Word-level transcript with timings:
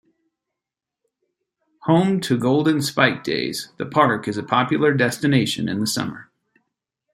Home 1.83 2.21
to 2.21 2.35
Golden 2.35 2.81
Spike 2.81 3.23
Days, 3.23 3.71
the 3.77 3.85
park 3.85 4.27
is 4.27 4.35
a 4.35 4.41
popular 4.41 4.95
destination 4.95 5.69
in 5.69 5.79
the 5.79 5.85
summer. 5.85 6.31